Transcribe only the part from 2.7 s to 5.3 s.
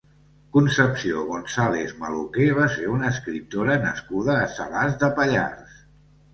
ser una escriptora nascuda a Salàs de